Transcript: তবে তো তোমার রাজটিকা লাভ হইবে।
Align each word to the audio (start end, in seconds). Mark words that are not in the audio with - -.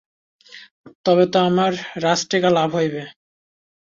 তবে 1.05 1.25
তো 1.25 1.31
তোমার 1.35 1.71
রাজটিকা 2.03 2.49
লাভ 2.57 2.69
হইবে। 2.75 3.01